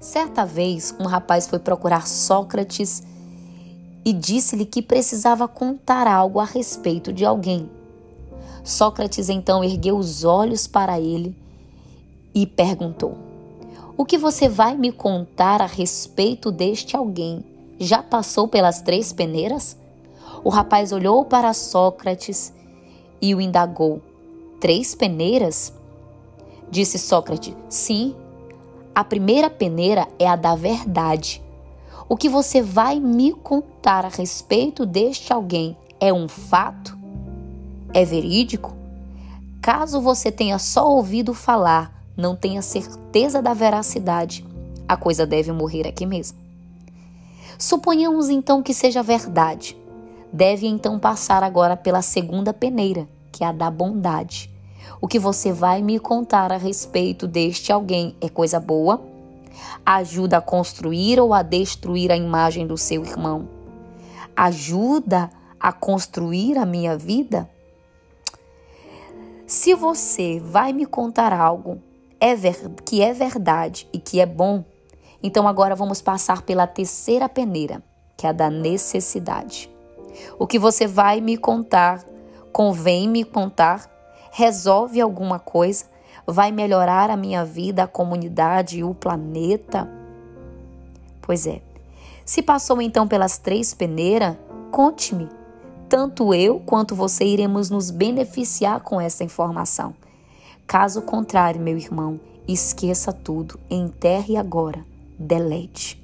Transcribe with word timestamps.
Certa 0.00 0.46
vez, 0.46 0.94
um 0.98 1.04
rapaz 1.04 1.46
foi 1.46 1.58
procurar 1.58 2.08
Sócrates 2.08 3.02
e 4.02 4.14
disse-lhe 4.14 4.64
que 4.64 4.80
precisava 4.80 5.46
contar 5.46 6.06
algo 6.06 6.40
a 6.40 6.44
respeito 6.46 7.12
de 7.12 7.22
alguém. 7.22 7.68
Sócrates 8.64 9.28
então 9.28 9.62
ergueu 9.62 9.98
os 9.98 10.24
olhos 10.24 10.66
para 10.66 10.98
ele 10.98 11.36
e 12.34 12.46
perguntou: 12.46 13.14
O 13.94 14.06
que 14.06 14.16
você 14.16 14.48
vai 14.48 14.74
me 14.74 14.90
contar 14.90 15.60
a 15.60 15.66
respeito 15.66 16.50
deste 16.50 16.96
alguém? 16.96 17.44
Já 17.78 18.02
passou 18.02 18.48
pelas 18.48 18.80
três 18.80 19.12
peneiras? 19.12 19.76
O 20.42 20.48
rapaz 20.48 20.92
olhou 20.92 21.26
para 21.26 21.52
Sócrates 21.52 22.54
e 23.20 23.34
o 23.34 23.40
indagou: 23.40 24.00
Três 24.58 24.94
peneiras? 24.94 25.74
Disse 26.70 26.98
Sócrates: 26.98 27.54
Sim, 27.68 28.14
a 28.94 29.04
primeira 29.04 29.48
peneira 29.48 30.08
é 30.18 30.26
a 30.26 30.36
da 30.36 30.54
verdade. 30.54 31.42
O 32.08 32.16
que 32.16 32.28
você 32.28 32.60
vai 32.60 32.98
me 32.98 33.32
contar 33.32 34.04
a 34.04 34.08
respeito 34.08 34.84
deste 34.84 35.32
alguém 35.32 35.76
é 36.00 36.12
um 36.12 36.26
fato? 36.26 36.98
É 37.94 38.04
verídico? 38.04 38.76
Caso 39.62 40.00
você 40.00 40.32
tenha 40.32 40.58
só 40.58 40.88
ouvido 40.88 41.32
falar, 41.34 42.04
não 42.16 42.34
tenha 42.34 42.62
certeza 42.62 43.40
da 43.40 43.54
veracidade, 43.54 44.44
a 44.88 44.96
coisa 44.96 45.26
deve 45.26 45.52
morrer 45.52 45.86
aqui 45.86 46.04
mesmo. 46.04 46.38
Suponhamos 47.56 48.28
então 48.28 48.62
que 48.62 48.74
seja 48.74 49.02
verdade. 49.02 49.76
Deve 50.32 50.66
então 50.66 50.98
passar 50.98 51.42
agora 51.42 51.76
pela 51.76 52.02
segunda 52.02 52.52
peneira, 52.52 53.06
que 53.30 53.44
é 53.44 53.46
a 53.46 53.52
da 53.52 53.70
bondade. 53.70 54.50
O 54.98 55.06
que 55.06 55.18
você 55.18 55.52
vai 55.52 55.82
me 55.82 55.98
contar 55.98 56.52
a 56.52 56.56
respeito 56.56 57.26
deste 57.26 57.72
alguém 57.72 58.16
é 58.20 58.28
coisa 58.28 58.58
boa? 58.58 59.02
Ajuda 59.84 60.38
a 60.38 60.40
construir 60.40 61.20
ou 61.20 61.34
a 61.34 61.42
destruir 61.42 62.10
a 62.10 62.16
imagem 62.16 62.66
do 62.66 62.78
seu 62.78 63.04
irmão? 63.04 63.48
Ajuda 64.34 65.28
a 65.58 65.72
construir 65.72 66.56
a 66.56 66.64
minha 66.64 66.96
vida? 66.96 67.48
Se 69.46 69.74
você 69.74 70.40
vai 70.40 70.72
me 70.72 70.86
contar 70.86 71.32
algo 71.32 71.82
é 72.20 72.34
que 72.84 73.02
é 73.02 73.12
verdade 73.12 73.88
e 73.92 73.98
que 73.98 74.20
é 74.20 74.26
bom, 74.26 74.64
então 75.22 75.48
agora 75.48 75.74
vamos 75.74 76.00
passar 76.00 76.42
pela 76.42 76.66
terceira 76.66 77.28
peneira, 77.28 77.82
que 78.16 78.26
é 78.26 78.30
a 78.30 78.32
da 78.32 78.50
necessidade. 78.50 79.70
O 80.38 80.46
que 80.46 80.58
você 80.58 80.86
vai 80.86 81.20
me 81.20 81.36
contar, 81.36 82.04
convém 82.52 83.08
me 83.08 83.24
contar 83.24 83.90
resolve 84.30 85.00
alguma 85.00 85.38
coisa? 85.38 85.84
Vai 86.26 86.52
melhorar 86.52 87.10
a 87.10 87.16
minha 87.16 87.44
vida, 87.44 87.84
a 87.84 87.88
comunidade 87.88 88.78
e 88.78 88.84
o 88.84 88.94
planeta? 88.94 89.88
Pois 91.20 91.46
é. 91.46 91.62
Se 92.24 92.42
passou 92.42 92.80
então 92.80 93.08
pelas 93.08 93.38
três 93.38 93.74
peneiras, 93.74 94.36
conte-me. 94.70 95.28
Tanto 95.88 96.32
eu 96.32 96.60
quanto 96.60 96.94
você 96.94 97.24
iremos 97.24 97.68
nos 97.68 97.90
beneficiar 97.90 98.80
com 98.80 99.00
essa 99.00 99.24
informação. 99.24 99.94
Caso 100.66 101.02
contrário, 101.02 101.60
meu 101.60 101.76
irmão, 101.76 102.20
esqueça 102.46 103.12
tudo, 103.12 103.58
enterre 103.68 104.36
agora, 104.36 104.84
delete. 105.18 106.00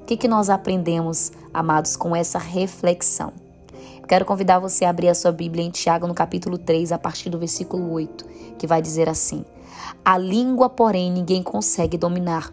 O 0.00 0.04
que, 0.04 0.16
que 0.16 0.28
nós 0.28 0.48
aprendemos, 0.48 1.32
amados, 1.52 1.96
com 1.96 2.14
essa 2.14 2.38
reflexão? 2.38 3.32
Quero 4.06 4.24
convidar 4.24 4.60
você 4.60 4.84
a 4.84 4.90
abrir 4.90 5.08
a 5.08 5.14
sua 5.14 5.32
Bíblia 5.32 5.64
em 5.64 5.70
Tiago, 5.70 6.06
no 6.06 6.14
capítulo 6.14 6.56
3, 6.56 6.92
a 6.92 6.98
partir 6.98 7.28
do 7.28 7.38
versículo 7.38 7.90
8, 7.90 8.24
que 8.56 8.66
vai 8.66 8.80
dizer 8.80 9.08
assim: 9.08 9.44
A 10.04 10.16
língua, 10.16 10.68
porém, 10.68 11.10
ninguém 11.10 11.42
consegue 11.42 11.98
dominar. 11.98 12.52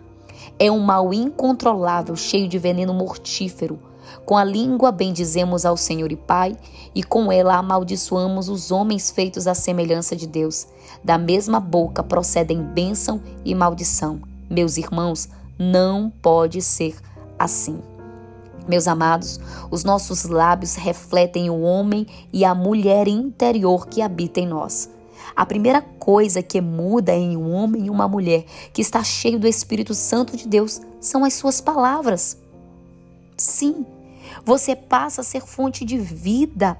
É 0.58 0.72
um 0.72 0.80
mal 0.80 1.14
incontrolável, 1.14 2.16
cheio 2.16 2.48
de 2.48 2.58
veneno 2.58 2.94
mortífero. 2.94 3.80
Com 4.26 4.36
a 4.36 4.44
língua 4.44 4.92
bendizemos 4.92 5.64
ao 5.64 5.78
Senhor 5.78 6.12
e 6.12 6.16
Pai, 6.16 6.58
e 6.96 7.04
com 7.04 7.32
ela 7.32 7.56
amaldiçoamos 7.56 8.50
os 8.50 8.72
homens 8.72 9.12
feitos 9.12 9.46
à 9.46 9.54
semelhança 9.54 10.16
de 10.16 10.26
Deus. 10.26 10.68
Da 11.04 11.20
mesma 11.20 11.60
boca 11.60 12.04
procedem 12.04 12.64
bênção 12.64 13.22
e 13.46 13.54
maldição. 13.54 14.20
Meus 14.50 14.78
irmãos, 14.78 15.30
não 15.58 16.12
pode 16.22 16.62
ser 16.64 16.96
assim. 17.38 17.93
Meus 18.68 18.88
amados, 18.88 19.40
os 19.70 19.84
nossos 19.84 20.24
lábios 20.24 20.76
refletem 20.76 21.50
o 21.50 21.62
homem 21.62 22.08
e 22.32 22.46
a 22.46 22.56
mulher 22.56 23.08
interior 23.08 23.88
que 23.88 24.02
habita 24.02 24.40
em 24.40 24.48
nós. 24.48 24.90
A 25.36 25.46
primeira 25.46 25.82
coisa 25.82 26.42
que 26.42 26.62
muda 26.62 27.14
em 27.14 27.36
um 27.36 27.52
homem 27.52 27.88
e 27.88 27.90
uma 27.90 28.08
mulher 28.08 28.46
que 28.72 28.82
está 28.82 29.04
cheio 29.04 29.40
do 29.40 29.48
Espírito 29.48 29.94
Santo 29.94 30.38
de 30.38 30.48
Deus 30.48 30.82
são 31.00 31.26
as 31.26 31.34
suas 31.34 31.60
palavras. 31.60 32.38
Sim, 33.36 33.86
você 34.46 34.76
passa 34.76 35.22
a 35.22 35.24
ser 35.24 35.42
fonte 35.42 35.84
de 35.84 35.98
vida 35.98 36.78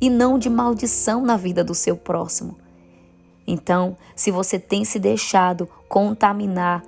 e 0.00 0.10
não 0.10 0.38
de 0.38 0.50
maldição 0.50 1.24
na 1.24 1.36
vida 1.36 1.64
do 1.64 1.74
seu 1.74 1.96
próximo. 1.96 2.56
Então, 3.46 3.96
se 4.14 4.30
você 4.30 4.58
tem 4.58 4.84
se 4.84 4.98
deixado 4.98 5.68
contaminar 5.88 6.82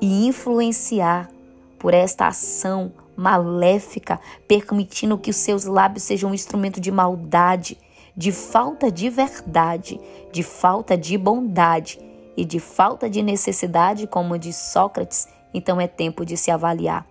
e 0.00 0.26
influenciar 0.26 1.28
por 1.78 1.94
esta 1.94 2.28
ação 2.28 2.92
maléfica, 3.16 4.20
permitindo 4.46 5.18
que 5.18 5.30
os 5.30 5.36
seus 5.36 5.64
lábios 5.64 6.04
sejam 6.04 6.30
um 6.30 6.34
instrumento 6.34 6.80
de 6.80 6.90
maldade, 6.90 7.78
de 8.16 8.30
falta 8.30 8.90
de 8.90 9.08
verdade, 9.10 10.00
de 10.32 10.42
falta 10.42 10.96
de 10.96 11.18
bondade 11.18 11.98
e 12.36 12.44
de 12.44 12.60
falta 12.60 13.08
de 13.08 13.22
necessidade, 13.22 14.06
como 14.06 14.38
diz 14.38 14.56
Sócrates, 14.56 15.28
então 15.52 15.80
é 15.80 15.86
tempo 15.86 16.24
de 16.24 16.36
se 16.36 16.50
avaliar. 16.50 17.06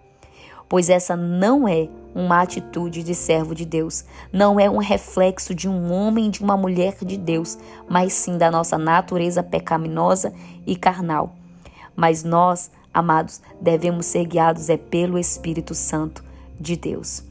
Pois 0.68 0.90
essa 0.90 1.16
não 1.16 1.68
é 1.68 1.88
uma 2.16 2.42
atitude 2.42 3.04
de 3.04 3.14
servo 3.14 3.54
de 3.54 3.66
Deus, 3.66 4.06
não 4.32 4.60
é 4.60 4.70
um 4.70 4.78
reflexo 4.78 5.54
de 5.54 5.68
um 5.68 5.92
homem 5.92 6.30
de 6.30 6.42
uma 6.42 6.58
mulher 6.58 6.96
de 7.02 7.18
Deus, 7.18 7.58
mas 7.88 8.14
sim 8.14 8.38
da 8.38 8.50
nossa 8.50 8.78
natureza 8.78 9.44
pecaminosa 9.44 10.34
e 10.66 10.76
carnal. 10.76 11.36
Mas 11.96 12.24
nós 12.24 12.72
Amados, 12.94 13.42
devemos 13.60 14.06
ser 14.06 14.26
guiados 14.26 14.70
é 14.70 14.78
pelo 14.78 15.18
Espírito 15.18 15.74
Santo 15.74 16.24
de 16.60 16.76
Deus. 16.76 17.24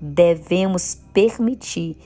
Devemos 0.00 0.96
permitir 1.12 1.96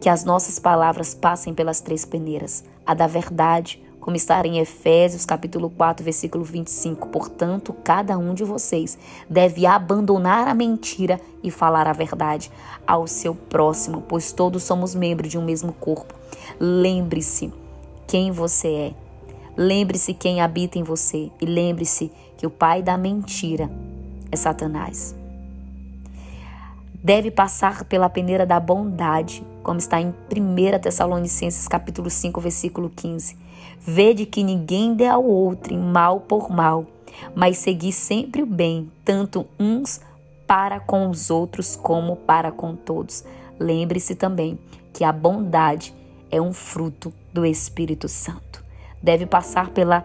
que 0.00 0.08
as 0.08 0.24
nossas 0.24 0.58
palavras 0.58 1.14
passem 1.14 1.52
pelas 1.52 1.80
três 1.80 2.06
peneiras, 2.06 2.64
a 2.86 2.94
da 2.94 3.06
verdade, 3.06 3.82
como 4.00 4.16
está 4.16 4.44
em 4.44 4.58
Efésios 4.58 5.24
capítulo 5.24 5.70
4, 5.70 6.02
versículo 6.02 6.42
25. 6.42 7.08
Portanto, 7.08 7.72
cada 7.84 8.18
um 8.18 8.34
de 8.34 8.42
vocês 8.42 8.98
deve 9.28 9.64
abandonar 9.64 10.48
a 10.48 10.54
mentira 10.54 11.20
e 11.42 11.50
falar 11.50 11.86
a 11.86 11.92
verdade 11.92 12.50
ao 12.86 13.06
seu 13.06 13.34
próximo, 13.34 14.02
pois 14.08 14.32
todos 14.32 14.62
somos 14.64 14.94
membros 14.94 15.30
de 15.30 15.38
um 15.38 15.44
mesmo 15.44 15.72
corpo. 15.74 16.14
Lembre-se 16.58 17.52
quem 18.08 18.32
você 18.32 18.68
é. 18.68 18.94
Lembre-se 19.56 20.14
quem 20.14 20.40
habita 20.40 20.78
em 20.78 20.82
você 20.82 21.30
e 21.40 21.44
lembre-se 21.44 22.10
que 22.38 22.46
o 22.46 22.50
pai 22.50 22.82
da 22.82 22.96
mentira 22.96 23.70
é 24.30 24.36
Satanás. 24.36 25.14
Deve 26.94 27.30
passar 27.30 27.84
pela 27.84 28.08
peneira 28.08 28.46
da 28.46 28.58
bondade, 28.58 29.44
como 29.62 29.78
está 29.78 30.00
em 30.00 30.08
1 30.08 30.78
Tessalonicenses 30.80 31.68
capítulo 31.68 32.08
5, 32.08 32.40
versículo 32.40 32.88
15. 32.88 33.36
Vede 33.80 34.24
que 34.24 34.42
ninguém 34.42 34.94
dê 34.94 35.06
ao 35.06 35.24
outro 35.24 35.76
mal 35.76 36.20
por 36.20 36.50
mal, 36.50 36.86
mas 37.34 37.58
segui 37.58 37.92
sempre 37.92 38.42
o 38.42 38.46
bem, 38.46 38.90
tanto 39.04 39.46
uns 39.58 40.00
para 40.46 40.80
com 40.80 41.10
os 41.10 41.28
outros 41.28 41.76
como 41.76 42.16
para 42.16 42.52
com 42.52 42.74
todos. 42.74 43.24
Lembre-se 43.58 44.14
também 44.14 44.58
que 44.92 45.04
a 45.04 45.12
bondade 45.12 45.92
é 46.30 46.40
um 46.40 46.52
fruto 46.52 47.12
do 47.32 47.44
Espírito 47.44 48.08
Santo. 48.08 48.61
Deve 49.02 49.26
passar 49.26 49.70
pela 49.70 50.04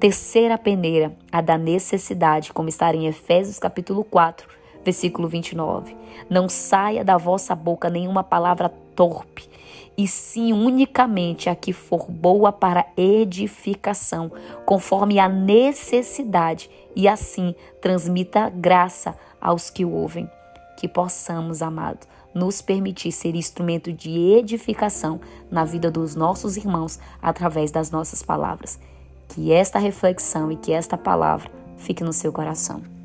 Terceira 0.00 0.56
peneira, 0.56 1.12
a 1.32 1.40
da 1.40 1.58
necessidade, 1.58 2.52
como 2.52 2.68
está 2.68 2.94
em 2.94 3.08
Efésios 3.08 3.58
capítulo 3.58 4.04
4, 4.04 4.48
versículo 4.84 5.26
29. 5.26 5.96
Não 6.30 6.48
saia 6.48 7.04
da 7.04 7.16
vossa 7.16 7.52
boca 7.52 7.90
nenhuma 7.90 8.22
palavra 8.22 8.72
torpe, 8.94 9.50
e 9.96 10.06
sim 10.06 10.52
unicamente 10.52 11.50
a 11.50 11.56
que 11.56 11.72
for 11.72 12.08
boa 12.08 12.52
para 12.52 12.86
edificação, 12.96 14.30
conforme 14.64 15.18
a 15.18 15.28
necessidade, 15.28 16.70
e 16.94 17.08
assim 17.08 17.52
transmita 17.82 18.48
graça 18.48 19.16
aos 19.40 19.68
que 19.68 19.84
ouvem. 19.84 20.30
Que 20.78 20.86
possamos, 20.86 21.60
amado, 21.60 22.06
nos 22.34 22.60
permitir 22.60 23.12
ser 23.12 23.34
instrumento 23.34 23.92
de 23.92 24.10
edificação 24.10 25.20
na 25.50 25.64
vida 25.64 25.90
dos 25.90 26.14
nossos 26.14 26.56
irmãos 26.56 26.98
através 27.20 27.70
das 27.70 27.90
nossas 27.90 28.22
palavras. 28.22 28.78
Que 29.28 29.52
esta 29.52 29.78
reflexão 29.78 30.50
e 30.50 30.56
que 30.56 30.72
esta 30.72 30.96
palavra 30.96 31.50
fique 31.76 32.02
no 32.02 32.12
seu 32.12 32.32
coração. 32.32 32.97